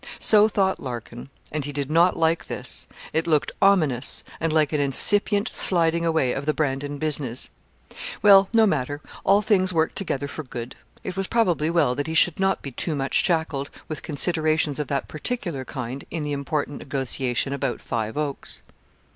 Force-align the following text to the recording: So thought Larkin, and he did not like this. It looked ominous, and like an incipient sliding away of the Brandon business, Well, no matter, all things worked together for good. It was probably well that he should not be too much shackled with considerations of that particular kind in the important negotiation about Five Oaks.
So 0.19 0.47
thought 0.47 0.79
Larkin, 0.79 1.29
and 1.51 1.63
he 1.63 1.71
did 1.71 1.91
not 1.91 2.17
like 2.17 2.47
this. 2.47 2.87
It 3.13 3.27
looked 3.27 3.51
ominous, 3.61 4.23
and 4.39 4.51
like 4.51 4.73
an 4.73 4.81
incipient 4.81 5.49
sliding 5.53 6.07
away 6.07 6.31
of 6.31 6.47
the 6.47 6.55
Brandon 6.55 6.97
business, 6.97 7.49
Well, 8.23 8.49
no 8.51 8.65
matter, 8.65 8.99
all 9.23 9.43
things 9.43 9.71
worked 9.73 9.95
together 9.95 10.27
for 10.27 10.41
good. 10.41 10.75
It 11.03 11.15
was 11.15 11.27
probably 11.27 11.69
well 11.69 11.93
that 11.93 12.07
he 12.07 12.15
should 12.15 12.39
not 12.39 12.63
be 12.63 12.71
too 12.71 12.95
much 12.95 13.13
shackled 13.13 13.69
with 13.87 14.01
considerations 14.01 14.79
of 14.79 14.87
that 14.87 15.07
particular 15.07 15.63
kind 15.63 16.03
in 16.09 16.23
the 16.23 16.31
important 16.31 16.79
negotiation 16.79 17.53
about 17.53 17.79
Five 17.79 18.17
Oaks. 18.17 18.63